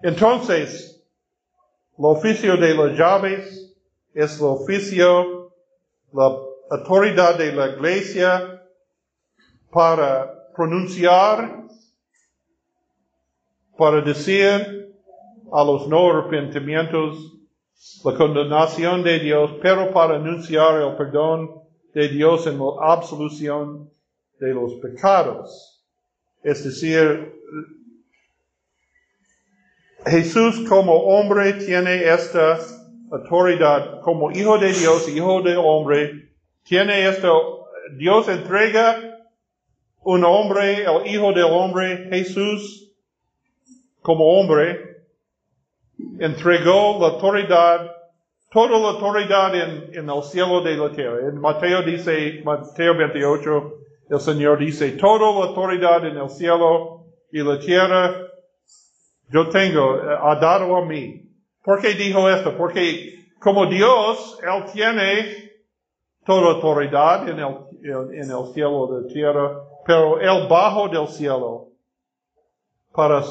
Entonces, 0.02 1.04
el 1.98 2.06
oficio 2.06 2.58
de 2.58 2.74
las 2.76 2.98
llaves 2.98 3.76
es 4.14 4.40
el 4.40 4.46
oficio, 4.46 5.54
la 6.14 6.38
autoridad 6.72 7.38
de 7.38 7.54
la 7.54 7.70
iglesia 7.70 8.64
para 9.72 10.52
pronunciar, 10.56 11.64
para 13.80 14.02
decir 14.02 14.94
a 15.54 15.64
los 15.64 15.88
no 15.88 16.12
arrepentimientos 16.12 17.32
la 18.04 18.14
condenación 18.14 19.04
de 19.04 19.20
Dios, 19.20 19.52
pero 19.62 19.94
para 19.94 20.18
anunciar 20.18 20.82
el 20.82 20.98
perdón 20.98 21.62
de 21.94 22.10
Dios 22.10 22.46
en 22.46 22.60
la 22.60 22.92
absolución 22.92 23.90
de 24.38 24.54
los 24.54 24.74
pecados. 24.76 25.82
Es 26.44 26.62
decir, 26.66 27.34
Jesús 30.06 30.68
como 30.68 30.96
hombre 30.96 31.54
tiene 31.54 32.04
esta 32.04 32.60
autoridad, 33.10 34.02
como 34.02 34.30
hijo 34.32 34.58
de 34.58 34.74
Dios, 34.74 35.08
hijo 35.08 35.42
de 35.42 35.56
hombre, 35.56 36.34
tiene 36.64 37.08
esto, 37.08 37.66
Dios 37.98 38.28
entrega 38.28 39.22
un 40.02 40.26
hombre, 40.26 40.84
el 40.84 41.08
hijo 41.08 41.32
del 41.32 41.46
hombre, 41.46 42.10
Jesús, 42.10 42.89
como 44.10 44.26
hombre, 44.40 45.04
entregó 46.20 46.98
la 47.00 47.10
autoridad 47.10 47.92
toda 48.50 48.80
la 48.80 48.90
autoridad 48.90 49.54
en, 49.54 50.10
el 50.10 50.24
cielo 50.24 50.62
de 50.62 50.76
la 50.78 50.92
tierra. 50.92 51.30
En 51.30 51.40
Mateo 51.40 51.84
dice, 51.84 52.42
Mateo 52.44 52.98
28, 52.98 53.74
el 54.10 54.20
Señor 54.20 54.58
dice, 54.58 54.94
toda 54.94 55.32
la 55.32 55.50
autoridad 55.50 56.08
en 56.08 56.18
el 56.18 56.28
cielo 56.28 57.06
y 57.32 57.44
la 57.44 57.60
tierra 57.60 58.16
yo 59.32 59.48
tengo, 59.50 59.98
eh, 59.98 60.18
ha 60.20 60.36
dado 60.38 60.76
a 60.78 60.86
mí. 60.86 61.30
¿Por 61.64 61.80
qué 61.80 61.90
dijo 61.90 62.28
esto? 62.28 62.58
Porque 62.58 63.14
como 63.40 63.68
Dios, 63.68 64.40
Él 64.42 64.72
tiene 64.74 65.52
toda 66.26 66.56
autoridad 66.56 67.30
en 67.30 67.38
el, 67.38 68.16
en 68.16 68.32
el 68.32 68.54
cielo 68.56 68.88
de 68.88 69.02
la 69.04 69.14
tierra, 69.14 69.62
pero 69.86 70.20
Él 70.20 70.48
bajo 70.50 70.90
del 70.90 71.08
cielo 71.10 71.68
para, 72.92 73.24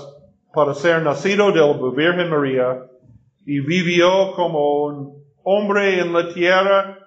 para 0.59 0.75
ser 0.75 1.03
nacido 1.03 1.53
de 1.53 1.61
la 1.61 1.91
Virgen 1.95 2.31
María, 2.31 2.83
y 3.47 3.61
vivió 3.61 4.33
como 4.33 4.87
un 4.87 5.25
hombre 5.45 6.01
en 6.01 6.13
la 6.13 6.35
tierra. 6.35 6.99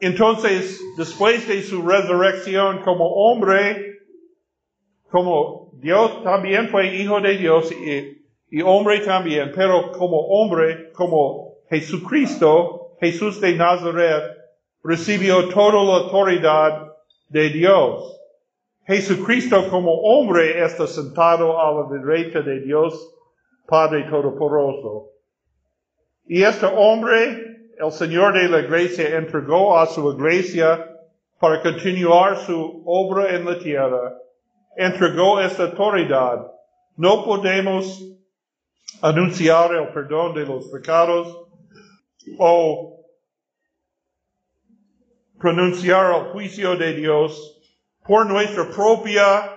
Entonces, 0.00 0.80
después 0.96 1.46
de 1.46 1.62
su 1.62 1.86
resurrección 1.86 2.78
como 2.78 3.04
hombre, 3.04 3.98
como 5.10 5.72
Dios 5.74 6.24
también 6.24 6.70
fue 6.70 6.96
hijo 6.96 7.20
de 7.20 7.36
Dios 7.36 7.70
y, 7.70 8.24
y 8.50 8.62
hombre 8.62 9.00
también, 9.00 9.52
pero 9.54 9.92
como 9.92 10.16
hombre, 10.28 10.90
como 10.94 11.56
Jesucristo, 11.68 12.96
Jesús 12.98 13.42
de 13.42 13.56
Nazaret, 13.56 14.22
recibió 14.82 15.50
toda 15.50 15.84
la 15.84 15.96
autoridad 16.04 16.94
de 17.28 17.50
Dios. 17.50 18.19
Jesucristo 18.90 19.70
como 19.70 20.00
hombre 20.00 20.64
está 20.64 20.84
sentado 20.84 21.60
a 21.60 21.72
la 21.72 21.96
derecha 21.96 22.40
de 22.40 22.58
Dios, 22.58 23.14
Padre 23.64 24.02
Todopoderoso. 24.10 25.10
Y 26.26 26.42
este 26.42 26.66
hombre, 26.66 27.68
el 27.78 27.92
Señor 27.92 28.32
de 28.32 28.48
la 28.48 28.58
iglesia, 28.58 29.16
entregó 29.16 29.78
a 29.78 29.86
su 29.86 30.10
iglesia 30.10 30.84
para 31.38 31.62
continuar 31.62 32.38
su 32.38 32.82
obra 32.84 33.32
en 33.32 33.44
la 33.44 33.60
tierra. 33.60 34.18
Entregó 34.76 35.40
esta 35.40 35.66
autoridad. 35.66 36.50
No 36.96 37.24
podemos 37.24 38.02
anunciar 39.02 39.72
el 39.72 39.86
perdón 39.92 40.34
de 40.34 40.46
los 40.46 40.66
pecados 40.66 41.46
o 42.40 43.04
pronunciar 45.38 46.12
el 46.12 46.32
juicio 46.32 46.76
de 46.76 46.94
Dios 46.94 47.59
por 48.06 48.26
nuestra 48.26 48.64
propia, 48.70 49.56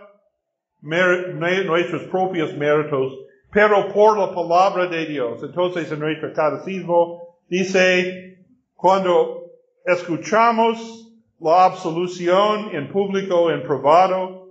nuestros 0.81 2.03
propios 2.03 2.53
méritos 2.55 3.23
pero 3.53 3.93
por 3.93 4.17
la 4.17 4.33
palabra 4.33 4.87
de 4.87 5.05
Dios. 5.05 5.41
Entonces 5.43 5.91
en 5.91 5.99
nuestro 5.99 6.33
catecismo 6.33 7.37
dice, 7.47 8.39
cuando 8.75 9.43
escuchamos 9.85 11.11
la 11.39 11.65
absolución 11.65 12.75
en 12.75 12.91
público, 12.91 13.51
en 13.51 13.61
privado, 13.61 14.41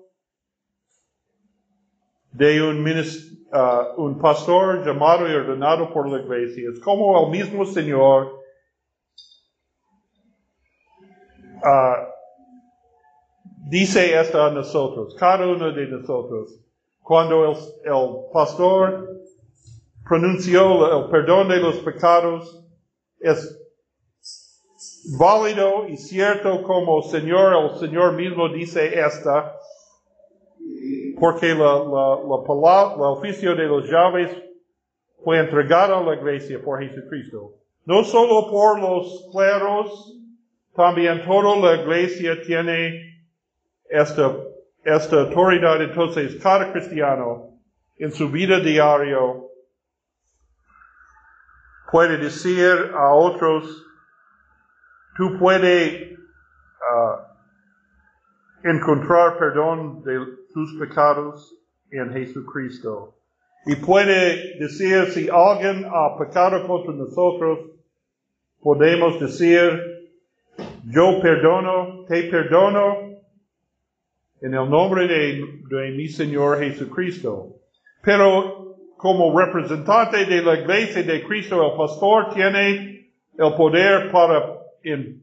de 2.30 2.62
un, 2.62 2.86
uh, 2.86 4.02
un 4.02 4.18
pastor 4.18 4.86
llamado 4.86 5.28
y 5.28 5.34
ordenado 5.34 5.92
por 5.92 6.08
la 6.08 6.22
iglesia, 6.22 6.70
es 6.72 6.80
como 6.80 7.26
el 7.26 7.30
mismo 7.30 7.66
Señor 7.66 8.40
uh, 11.62 12.11
dice 13.72 14.20
esto 14.20 14.42
a 14.42 14.50
nosotros, 14.50 15.14
cada 15.18 15.46
uno 15.46 15.72
de 15.72 15.86
nosotros. 15.86 16.60
Cuando 17.00 17.46
el, 17.46 17.56
el 17.84 18.30
pastor 18.30 19.08
pronunció 20.06 21.04
el 21.04 21.10
perdón 21.10 21.48
de 21.48 21.56
los 21.56 21.76
pecados, 21.78 22.62
es 23.18 23.58
válido 25.18 25.88
y 25.88 25.96
cierto 25.96 26.62
como 26.62 27.00
Señor, 27.00 27.72
el 27.72 27.78
Señor 27.78 28.12
mismo 28.12 28.50
dice 28.50 29.00
esta, 29.00 29.56
porque 31.18 31.54
la, 31.54 31.78
la, 31.78 32.18
la 32.28 32.44
palabra, 32.46 32.94
el 32.96 33.18
oficio 33.18 33.56
de 33.56 33.64
los 33.64 33.88
llaves 33.90 34.30
fue 35.24 35.38
entregado 35.38 35.96
a 35.96 36.02
la 36.02 36.14
iglesia 36.16 36.60
por 36.62 36.78
Jesucristo. 36.78 37.54
No 37.86 38.04
solo 38.04 38.50
por 38.50 38.78
los 38.78 39.30
cleros, 39.32 40.14
también 40.76 41.24
toda 41.24 41.56
la 41.56 41.82
iglesia 41.82 42.42
tiene 42.42 43.11
esta 43.92 44.34
esta 44.84 45.20
autoridad 45.20 45.80
entonces 45.80 46.42
cada 46.42 46.72
cristiano 46.72 47.52
en 47.98 48.10
su 48.10 48.28
vida 48.28 48.58
diario 48.58 49.48
puede 51.92 52.16
decir 52.16 52.90
a 52.94 53.14
otros, 53.14 53.86
tú 55.16 55.38
puedes 55.38 56.18
uh, 56.18 57.18
encontrar 58.64 59.38
perdón 59.38 60.02
de 60.02 60.18
tus 60.54 60.74
pecados 60.80 61.54
en 61.90 62.10
Jesucristo. 62.12 63.14
Y 63.66 63.76
puede 63.76 64.58
decir 64.58 65.12
si 65.12 65.28
alguien 65.28 65.84
ha 65.84 66.16
pecado 66.18 66.66
contra 66.66 66.94
nosotros, 66.94 67.58
podemos 68.60 69.20
decir, 69.20 69.80
yo 70.86 71.20
perdono, 71.20 72.06
te 72.08 72.24
perdono, 72.24 73.11
en 74.42 74.54
el 74.54 74.68
nombre 74.68 75.06
de, 75.06 75.40
de 75.70 75.90
mi 75.92 76.08
Señor 76.08 76.58
Jesucristo. 76.58 77.56
Pero 78.02 78.76
como 78.96 79.38
representante 79.38 80.26
de 80.26 80.42
la 80.42 80.60
iglesia 80.60 81.02
de 81.02 81.24
Cristo, 81.24 81.64
el 81.64 81.76
pastor 81.76 82.34
tiene 82.34 83.12
el 83.38 83.54
poder 83.54 84.10
para 84.10 84.58
en, 84.82 85.22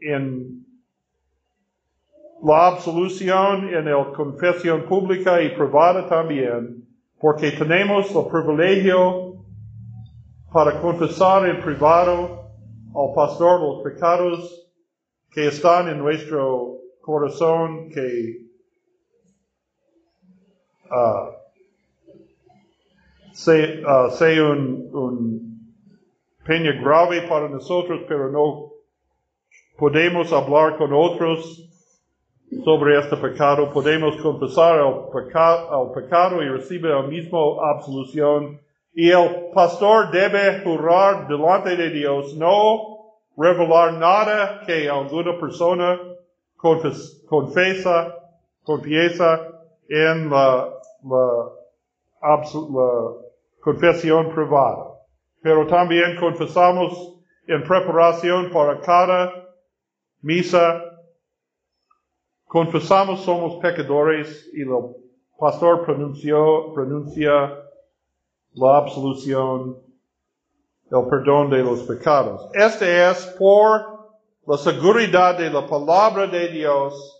en 0.00 0.64
la 2.42 2.68
absolución 2.68 3.68
en 3.74 3.84
la 3.86 4.12
confesión 4.14 4.82
pública 4.82 5.40
y 5.42 5.50
privada 5.50 6.08
también, 6.08 6.86
porque 7.18 7.52
tenemos 7.52 8.14
el 8.14 8.26
privilegio 8.30 9.44
para 10.52 10.80
confesar 10.80 11.48
en 11.48 11.60
privado 11.60 12.50
al 12.94 13.14
pastor 13.14 13.60
los 13.60 13.82
pecados 13.82 14.68
que 15.30 15.48
están 15.48 15.88
en 15.88 15.98
nuestro 15.98 16.78
corazón, 17.00 17.90
que 17.90 18.45
uh, 20.90 21.32
sea, 23.32 24.06
uh, 24.06 24.10
sea 24.10 24.42
un, 24.44 24.90
un 24.92 25.46
peña 26.46 26.72
grave 26.80 27.22
para 27.22 27.48
nosotros, 27.48 28.02
pero 28.08 28.30
no 28.30 28.72
podemos 29.76 30.32
hablar 30.32 30.76
con 30.76 30.92
otros 30.92 31.62
sobre 32.64 32.98
este 32.98 33.16
pecado, 33.16 33.72
podemos 33.72 34.16
confesar 34.18 34.78
el, 34.78 35.10
peca 35.12 35.66
pecado 35.94 36.42
y 36.42 36.48
recibir 36.48 36.90
la 36.90 37.02
misma 37.02 37.38
absolución. 37.74 38.60
Y 38.94 39.10
el 39.10 39.50
pastor 39.52 40.10
debe 40.10 40.62
jurar 40.62 41.28
delante 41.28 41.76
de 41.76 41.90
Dios, 41.90 42.34
no 42.36 42.96
revelar 43.36 43.94
nada 43.94 44.60
que 44.64 44.88
alguna 44.88 45.38
persona 45.38 45.98
confes 46.56 47.22
confesa, 47.28 48.14
confiesa 48.62 49.40
en 49.88 50.30
la, 50.30 50.75
la, 51.02 51.50
la 52.22 53.12
confesión 53.60 54.34
privada. 54.34 54.92
Pero 55.42 55.66
también 55.66 56.16
confesamos 56.18 57.20
en 57.46 57.62
preparación 57.62 58.50
para 58.50 58.80
cada 58.80 59.32
misa 60.22 60.82
confesamos 62.46 63.20
somos 63.22 63.56
pecadores 63.56 64.48
y 64.54 64.62
el 64.62 64.70
pastor 65.38 65.84
pronunció, 65.84 66.72
pronuncia 66.72 67.32
la 68.54 68.78
absolución, 68.78 69.76
el 70.90 71.08
perdón 71.10 71.50
de 71.50 71.58
los 71.58 71.82
pecados. 71.82 72.48
Este 72.54 73.10
es 73.10 73.26
por 73.38 74.08
la 74.46 74.56
seguridad 74.56 75.36
de 75.36 75.50
la 75.50 75.66
palabra 75.66 76.26
de 76.28 76.48
Dios. 76.48 77.15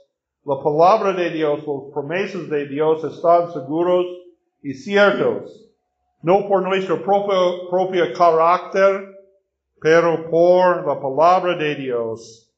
La 0.46 0.62
palabra 0.62 1.12
de 1.12 1.30
Dios, 1.30 1.58
las 1.66 1.92
promesas 1.92 2.48
de 2.48 2.68
Dios 2.68 3.02
están 3.02 3.52
seguros 3.52 4.06
y 4.62 4.74
ciertos. 4.74 5.68
No 6.22 6.46
por 6.46 6.62
nuestro 6.62 7.02
propio, 7.02 8.12
carácter, 8.16 9.08
pero 9.80 10.30
por 10.30 10.86
la 10.86 11.00
palabra 11.00 11.56
de 11.56 11.74
Dios. 11.74 12.48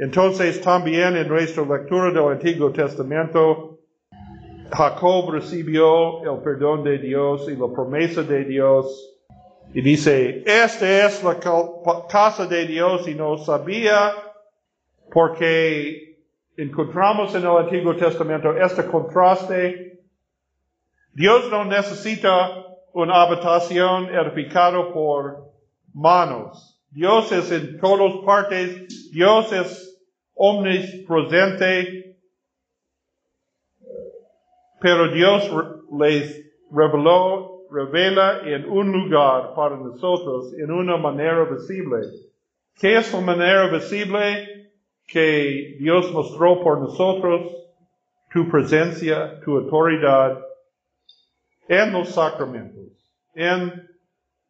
Entonces 0.00 0.60
también 0.60 1.16
en 1.16 1.28
nuestra 1.28 1.62
lectura 1.64 2.10
del 2.10 2.32
Antiguo 2.32 2.72
Testamento, 2.72 3.78
Jacob 4.72 5.30
recibió 5.30 6.24
el 6.24 6.42
perdón 6.42 6.82
de 6.82 6.98
Dios 6.98 7.48
y 7.48 7.54
la 7.54 7.68
promesa 7.68 8.24
de 8.24 8.46
Dios. 8.46 9.16
Y 9.72 9.80
dice, 9.80 10.42
esta 10.44 11.06
es 11.06 11.22
la 11.22 11.38
casa 12.10 12.46
de 12.46 12.66
Dios 12.66 13.06
y 13.06 13.14
no 13.14 13.38
sabía 13.38 14.12
porque 15.12 16.07
encontramos 16.58 17.32
en 17.36 17.42
el 17.42 17.56
Antiguo 17.56 17.94
Testamento 17.94 18.52
este 18.56 18.84
contraste. 18.86 20.00
Dios 21.14 21.48
no 21.50 21.64
necesita 21.64 22.64
una 22.92 23.22
habitación 23.22 24.06
edificada 24.06 24.92
por 24.92 25.52
manos. 25.94 26.82
Dios 26.90 27.30
es 27.30 27.52
en 27.52 27.78
todas 27.78 28.24
partes. 28.26 29.10
Dios 29.12 29.52
es 29.52 30.02
omnipresente, 30.34 32.16
pero 34.80 35.12
Dios 35.12 35.50
les 35.96 36.44
reveló, 36.72 37.66
revela 37.70 38.40
en 38.44 38.68
un 38.68 38.92
lugar 38.92 39.54
para 39.54 39.76
nosotros, 39.76 40.52
en 40.58 40.72
una 40.72 40.96
manera 40.96 41.44
visible. 41.44 42.00
¿Qué 42.80 42.96
es 42.96 43.12
la 43.12 43.20
manera 43.20 43.68
visible 43.68 44.57
que 45.08 45.76
Dios 45.80 46.12
mostró 46.12 46.62
por 46.62 46.80
nosotros? 46.80 47.52
Tu 48.30 48.48
presencia, 48.48 49.40
tu 49.40 49.56
autoridad 49.56 50.38
en 51.66 51.92
los 51.92 52.10
sacramentos, 52.10 52.92
en 53.34 53.62
el 53.62 53.90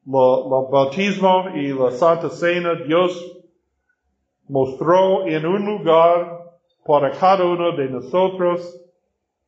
bautismo 0.05 1.51
y 1.55 1.73
la 1.73 1.93
Santa 1.93 2.29
Cena, 2.29 2.75
Dios 2.75 3.39
mostró 4.49 5.27
en 5.27 5.47
un 5.47 5.65
lugar 5.65 6.39
para 6.85 7.13
cada 7.13 7.45
uno 7.45 7.77
de 7.77 7.89
nosotros 7.89 8.81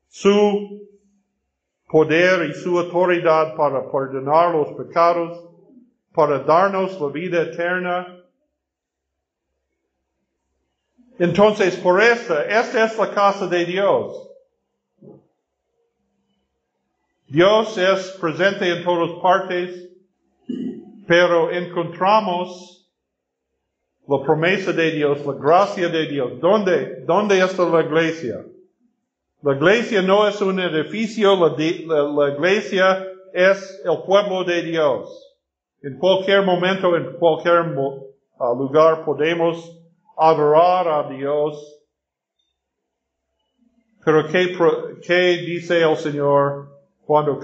su 0.08 0.88
poder 1.88 2.50
y 2.50 2.54
su 2.54 2.78
autoridad 2.78 3.56
para 3.56 3.90
perdonar 3.90 4.54
los 4.54 4.72
pecados, 4.72 5.44
para 6.12 6.40
darnos 6.40 7.00
la 7.00 7.08
vida 7.08 7.42
eterna. 7.42 8.19
Entonces, 11.20 11.76
por 11.76 12.02
esta, 12.02 12.46
esta 12.46 12.86
es 12.86 12.96
la 12.96 13.10
casa 13.10 13.46
de 13.46 13.66
Dios. 13.66 14.26
Dios 17.28 17.76
es 17.76 18.12
presente 18.18 18.66
en 18.70 18.82
todas 18.82 19.10
partes, 19.20 19.90
pero 21.06 21.50
encontramos 21.50 22.90
la 24.08 24.22
promesa 24.24 24.72
de 24.72 24.92
Dios, 24.92 25.26
la 25.26 25.34
gracia 25.34 25.90
de 25.90 26.06
Dios. 26.06 26.40
¿Dónde, 26.40 27.04
dónde 27.04 27.38
está 27.38 27.68
la 27.68 27.82
iglesia? 27.82 28.42
La 29.42 29.56
iglesia 29.56 30.00
no 30.00 30.26
es 30.26 30.40
un 30.40 30.58
edificio, 30.58 31.36
la, 31.36 32.28
iglesia 32.30 33.06
es 33.34 33.82
el 33.84 34.04
pueblo 34.06 34.42
de 34.44 34.62
Dios. 34.62 35.36
En 35.82 35.98
cualquier 35.98 36.46
momento, 36.46 36.96
en 36.96 37.12
cualquier 37.18 37.76
uh, 37.76 38.54
lugar 38.58 39.04
podemos 39.04 39.79
adorar 40.20 40.86
a 40.86 41.08
Dios. 41.08 41.80
Pero 44.04 44.28
¿qué, 44.28 45.42
dice 45.46 45.82
el 45.82 45.96
Señor? 45.96 46.68
Cuando 47.06 47.40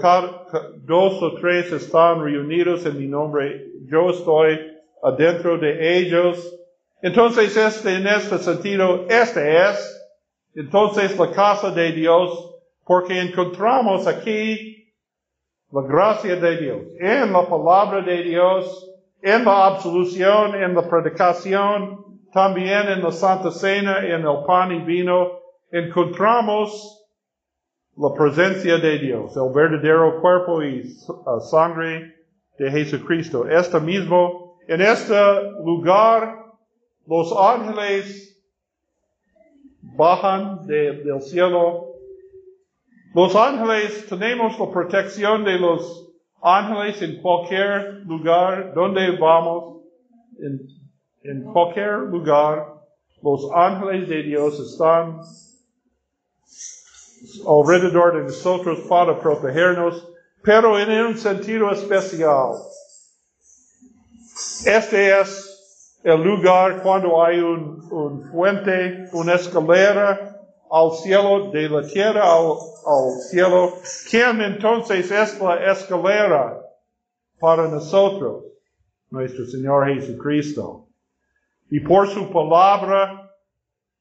dos 0.85 1.21
o 1.21 1.33
tres 1.41 1.71
están 1.73 2.23
reunidos 2.23 2.85
en 2.85 2.97
mi 2.97 3.07
nombre, 3.07 3.65
yo 3.85 4.11
estoy 4.11 4.59
adentro 5.03 5.57
de 5.57 5.97
ellos. 5.97 6.55
Entonces, 7.01 7.57
este, 7.57 7.95
en 7.95 8.07
este 8.07 8.37
sentido, 8.37 9.05
este 9.09 9.57
es 9.57 9.93
entonces 10.55 11.17
la 11.19 11.31
casa 11.31 11.71
de 11.71 11.91
Dios, 11.91 12.55
porque 12.85 13.19
encontramos 13.19 14.07
aquí 14.07 14.93
la 15.71 15.81
gracia 15.81 16.35
de 16.37 16.57
Dios, 16.57 16.81
en 16.99 17.33
la 17.33 17.47
palabra 17.47 18.01
de 18.01 18.23
Dios, 18.23 18.89
en 19.21 19.43
la 19.43 19.67
absolución, 19.67 20.55
en 20.55 20.73
la 20.73 20.89
predicación, 20.89 22.06
también 22.33 22.87
en 22.89 23.03
la 23.03 23.11
Santa 23.11 23.51
Cena, 23.51 24.05
en 24.05 24.25
el 24.25 24.43
pan 24.45 24.71
y 24.71 24.79
vino, 24.79 25.29
encontramos 25.71 26.97
la 27.95 28.13
presencia 28.13 28.77
de 28.77 28.99
Dios, 28.99 29.35
el 29.35 29.51
verdadero 29.53 30.21
cuerpo 30.21 30.61
y 30.61 30.83
uh, 31.07 31.39
sangre 31.39 32.15
de 32.59 32.71
Jesucristo. 32.71 33.47
Este 33.47 33.79
mismo, 33.79 34.59
en 34.67 34.81
este 34.81 35.15
lugar, 35.63 36.45
los 37.07 37.33
ángeles 37.35 38.39
bajan 39.95 40.67
del 40.67 41.21
cielo. 41.21 41.93
Los 43.15 43.35
ángeles, 43.35 44.05
tenemos 44.07 44.59
la 44.59 44.69
protección 44.69 45.43
de 45.43 45.57
los 45.57 46.13
ángeles 46.41 47.01
en 47.01 47.21
cualquier 47.21 48.03
lugar 48.05 48.73
donde 48.75 49.17
vamos, 49.17 49.81
en 51.27 51.43
cualquier 51.43 51.99
lugar. 52.09 52.73
Los 53.21 53.49
ángeles 53.53 54.07
de 54.07 54.23
Dios 54.23 54.59
están 54.59 55.19
alrededor 57.47 58.15
de 58.17 58.23
nosotros 58.23 58.79
para 58.87 59.19
protegernos, 59.19 60.07
pero 60.43 60.79
en 60.79 60.89
un 61.07 61.17
sentido 61.17 61.71
especial. 61.71 62.51
Este 64.65 65.19
es 65.19 65.99
el 66.03 66.21
lugar 66.21 66.81
cuando 66.83 67.21
hay 67.23 67.39
un, 67.39 68.29
fuente, 68.31 69.09
una 69.13 69.33
escalera 69.33 70.39
al 70.69 70.91
cielo, 70.91 71.51
de 71.51 71.69
la 71.69 71.81
tierra 71.81 72.33
al, 72.33 73.19
cielo. 73.29 73.73
¿Quién 74.09 74.41
entonces 74.41 75.09
es 75.11 75.39
la 75.41 75.71
escalera 75.71 76.61
para 77.39 77.67
nosotros? 77.67 78.43
Nuestro 79.09 79.45
Señor 79.45 79.87
Jesucristo. 79.87 80.86
Y 81.69 81.79
por 81.81 82.07
su 82.07 82.31
palabra 82.31 83.31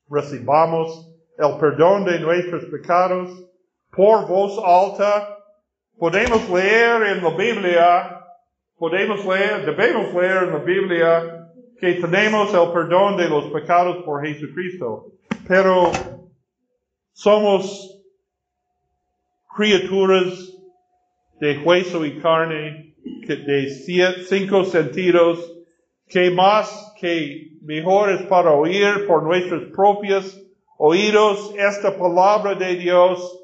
recibamos 0.09 1.13
el 1.39 1.59
perdón 1.59 2.05
de 2.05 2.21
nuestros 2.21 2.65
pecados 2.67 3.47
por 3.91 4.29
voz 4.29 4.59
alta 4.65 5.37
podemos 5.99 6.49
leer 6.51 7.03
en 7.03 7.25
la 7.25 7.31
Biblia, 7.31 8.21
podemos 8.79 9.25
leer, 9.25 9.65
debemos 9.65 10.13
leer 10.13 10.45
en 10.45 10.53
la 10.53 10.59
Biblia 10.59 11.49
que 11.81 11.95
tenemos 11.95 12.53
el 12.53 12.73
perdón 12.73 13.17
de 13.17 13.29
los 13.29 13.47
pecados 13.47 14.05
por 14.05 14.25
Jesucristo. 14.25 15.13
Pero 15.49 15.93
somos 17.13 18.03
criaturas 19.57 20.53
de 21.41 21.59
hueso 21.59 22.05
y 22.05 22.21
carne, 22.21 22.95
de 23.27 24.25
cinco 24.29 24.65
sentidos, 24.65 25.56
que 26.09 26.31
más 26.31 26.95
que 27.01 27.51
mejores 27.63 28.23
para 28.23 28.53
oír 28.53 29.07
por 29.07 29.25
nuestros 29.25 29.65
propios 29.75 30.41
oídos 30.79 31.53
esta 31.59 31.97
palabra 31.97 32.55
de 32.55 32.77
Dios. 32.77 33.43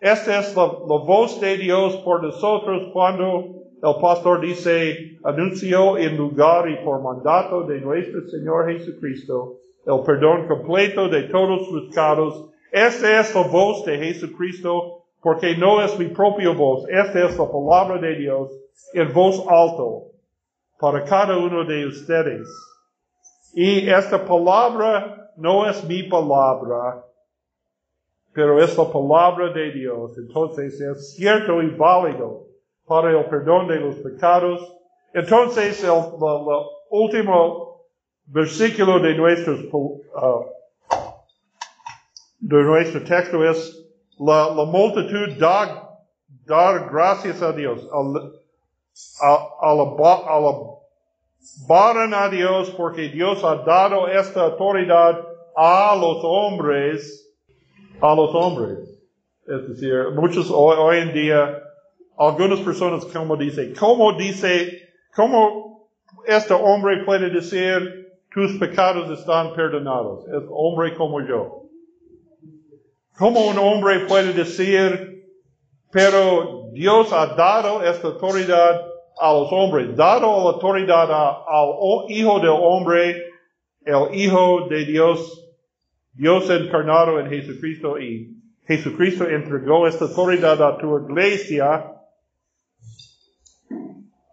Esta 0.00 0.40
es 0.40 0.54
la, 0.54 0.66
voz 0.66 1.40
de 1.40 1.56
Dios 1.56 1.96
por 1.98 2.22
nosotros 2.22 2.90
cuando 2.92 3.62
el 3.82 4.00
pastor 4.00 4.40
dice, 4.40 5.18
anunció 5.24 5.96
en 5.96 6.16
lugar 6.16 6.68
y 6.68 6.84
por 6.84 7.02
mandato 7.02 7.62
de 7.62 7.80
nuestro 7.80 8.20
Señor 8.28 8.70
Jesucristo 8.70 9.60
el 9.86 10.02
perdón 10.04 10.48
completo 10.48 11.08
de 11.08 11.24
todos 11.24 11.66
sus 11.68 11.88
pecados. 11.88 12.50
Esta 12.72 13.20
es 13.20 13.34
la 13.34 13.42
voz 13.42 13.84
de 13.86 13.96
Jesucristo 13.98 15.04
porque 15.22 15.56
no 15.56 15.82
es 15.82 15.98
mi 15.98 16.06
propia 16.06 16.50
voz. 16.50 16.86
Esta 16.88 17.26
es 17.26 17.38
la 17.38 17.46
palabra 17.50 17.98
de 18.00 18.16
Dios 18.16 18.50
en 18.92 19.12
voz 19.14 19.38
alto 19.48 20.15
para 20.78 21.04
cada 21.04 21.36
uno 21.36 21.64
de 21.64 21.86
ustedes. 21.86 22.48
Y 23.54 23.88
esta 23.88 24.24
palabra 24.24 25.32
no 25.36 25.68
es 25.68 25.82
mi 25.84 26.02
palabra, 26.04 27.02
pero 28.32 28.62
es 28.62 28.76
la 28.76 28.84
palabra 28.84 29.52
de 29.52 29.72
Dios. 29.72 30.12
Entonces 30.18 30.80
es 30.80 31.14
cierto 31.14 31.62
y 31.62 31.70
válido 31.70 32.46
para 32.86 33.10
el 33.10 33.24
perdón 33.26 33.68
de 33.68 33.80
los 33.80 33.96
pecados. 33.96 34.60
Entonces 35.14 35.82
el, 35.82 35.90
último 36.90 37.86
versículo 38.26 39.00
de, 39.00 39.14
nuestros, 39.14 39.60
uh, 39.72 40.02
de 42.40 42.62
nuestro 42.62 43.02
texto 43.04 43.44
es 43.48 43.86
la, 44.18 44.50
multitud 44.66 45.38
da, 45.38 45.98
dar 46.44 46.90
gracias 46.90 47.42
a 47.42 47.52
Dios. 47.52 47.88
Alabaran 51.68 52.14
a 52.14 52.28
Dios 52.28 52.70
porque 52.76 53.08
Dios 53.08 53.42
ha 53.44 53.56
dado 53.56 54.08
esta 54.08 54.42
autoridad 54.44 55.20
a 55.56 55.96
los 55.96 56.18
hombres, 56.22 57.34
a 58.00 58.14
los 58.14 58.34
hombres. 58.34 58.78
Es 59.46 59.68
decir, 59.68 59.92
muchos 60.14 60.50
hoy, 60.50 60.98
en 60.98 61.12
día, 61.12 61.62
algunas 62.18 62.60
personas 62.60 63.04
como 63.06 63.36
dice, 63.36 63.72
¿cómo 63.78 64.12
dice, 64.14 64.88
cómo 65.14 65.88
este 66.26 66.54
hombre 66.54 67.04
puede 67.04 67.30
decir 67.30 68.12
tus 68.30 68.58
pecados 68.58 69.10
están 69.18 69.54
perdonados? 69.54 70.26
Es 70.28 70.42
hombre 70.50 70.94
como 70.94 71.20
yo. 71.20 71.62
¿Cómo 73.16 73.46
un 73.46 73.58
hombre 73.58 74.00
puede 74.00 74.32
decir, 74.32 75.15
pero 75.96 76.68
Dios 76.74 77.10
ha 77.10 77.28
dado 77.28 77.82
esta 77.82 78.08
autoridad 78.08 78.82
a 79.18 79.32
los 79.32 79.48
hombres, 79.50 79.96
dado 79.96 80.26
la 80.26 80.50
autoridad 80.50 81.10
al 81.10 82.10
Hijo 82.10 82.38
del 82.38 82.50
Hombre, 82.50 83.24
el 83.82 84.14
Hijo 84.14 84.66
de 84.68 84.84
Dios, 84.84 85.48
Dios 86.12 86.50
encarnado 86.50 87.18
en 87.18 87.30
Jesucristo 87.30 87.98
y 87.98 88.30
Jesucristo 88.66 89.26
entregó 89.26 89.86
esta 89.86 90.04
autoridad 90.04 90.60
a 90.60 90.76
tu 90.76 90.98
iglesia. 90.98 91.94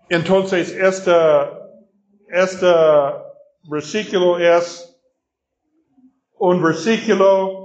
Entonces, 0.10 0.70
este, 0.70 1.16
este 2.28 2.74
versículo 3.72 4.38
es 4.38 5.00
un 6.40 6.62
versículo, 6.62 7.63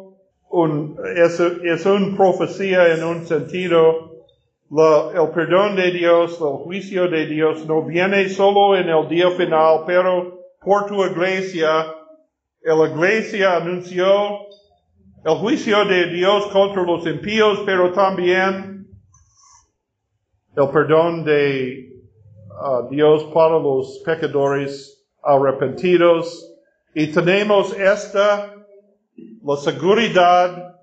un, 0.51 0.97
es, 1.17 1.41
es 1.41 1.87
una 1.87 2.17
profecía 2.17 2.95
en 2.95 3.05
un 3.05 3.27
sentido 3.27 4.09
el 4.71 5.31
perdón 5.33 5.77
de 5.77 5.91
Dios, 5.93 6.39
el 6.41 6.65
juicio 6.65 7.09
de 7.09 7.27
Dios 7.27 7.65
no 7.67 7.85
viene 7.85 8.29
solo 8.29 8.77
en 8.77 8.89
el 8.91 9.09
día 9.09 9.31
final, 9.31 9.85
pero 9.87 10.41
por 10.61 10.87
tu 10.87 11.03
iglesia, 11.05 11.87
la 12.63 12.89
iglesia 12.89 13.57
anunció 13.57 14.05
el 15.25 15.35
juicio 15.39 15.87
de 15.87 16.09
Dios 16.11 16.49
contra 16.49 16.83
los 16.83 17.07
impíos, 17.07 17.61
pero 17.65 17.93
también 17.93 18.87
el 20.55 20.69
perdón 20.69 21.25
de 21.25 21.89
uh, 22.51 22.89
Dios 22.91 23.25
para 23.33 23.59
los 23.59 24.03
pecadores 24.05 25.03
arrepentidos. 25.23 26.45
Y 26.95 27.07
tenemos 27.07 27.73
esta, 27.79 28.53
la 29.43 29.57
seguridad 29.57 30.81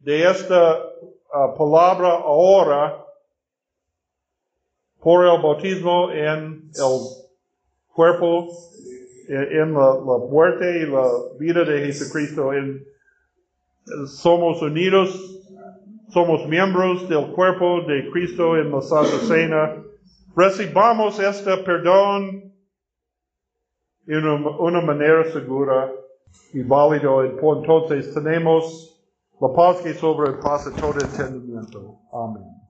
de 0.00 0.30
esta 0.30 0.76
uh, 0.76 1.56
palabra 1.56 2.08
ahora, 2.08 2.98
por 5.00 5.24
el 5.24 5.42
bautismo 5.42 6.10
en 6.12 6.70
el 6.74 7.00
cuerpo, 7.88 8.48
en 9.28 9.74
la, 9.74 9.94
muerte 10.30 10.82
y 10.82 10.86
la 10.86 11.08
vida 11.38 11.64
de 11.64 11.86
Jesucristo. 11.86 12.52
En, 12.52 12.84
somos 14.06 14.62
unidos, 14.62 15.10
somos 16.10 16.46
miembros 16.46 17.08
del 17.08 17.32
cuerpo 17.32 17.82
de 17.82 18.10
Cristo 18.12 18.56
en 18.56 18.70
la 18.70 18.80
Santa 18.80 19.18
Cena. 19.26 19.82
Recibamos 20.36 21.18
este 21.18 21.56
perdón 21.58 22.52
en 24.06 24.24
una 24.26 24.80
manera 24.80 25.30
segura 25.32 25.90
y 26.52 26.62
válido. 26.62 27.24
Entonces 27.24 28.12
tenemos 28.14 29.00
la 29.40 29.52
paz 29.52 29.80
que 29.82 29.94
sobre 29.94 30.30
el 30.30 30.38
todo 30.78 31.00
entendimiento. 31.00 31.98
Amén. 32.12 32.61